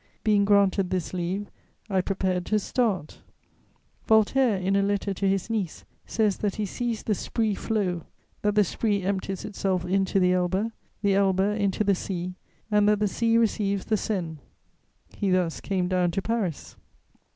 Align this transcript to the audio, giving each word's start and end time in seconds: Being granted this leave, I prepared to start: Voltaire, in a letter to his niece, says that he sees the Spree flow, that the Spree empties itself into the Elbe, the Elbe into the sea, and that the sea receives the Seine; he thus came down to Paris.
Being 0.23 0.45
granted 0.45 0.89
this 0.89 1.13
leave, 1.13 1.51
I 1.87 2.01
prepared 2.01 2.47
to 2.47 2.57
start: 2.57 3.19
Voltaire, 4.07 4.57
in 4.57 4.75
a 4.75 4.81
letter 4.81 5.13
to 5.13 5.29
his 5.29 5.47
niece, 5.47 5.85
says 6.07 6.37
that 6.39 6.55
he 6.55 6.65
sees 6.65 7.03
the 7.03 7.13
Spree 7.13 7.53
flow, 7.53 8.05
that 8.41 8.55
the 8.55 8.63
Spree 8.63 9.03
empties 9.03 9.45
itself 9.45 9.85
into 9.85 10.19
the 10.19 10.33
Elbe, 10.33 10.71
the 11.03 11.13
Elbe 11.13 11.41
into 11.55 11.83
the 11.83 11.93
sea, 11.93 12.33
and 12.71 12.89
that 12.89 12.97
the 12.97 13.07
sea 13.07 13.37
receives 13.37 13.85
the 13.85 13.95
Seine; 13.95 14.39
he 15.17 15.29
thus 15.29 15.61
came 15.61 15.87
down 15.87 16.09
to 16.09 16.21
Paris. 16.23 16.77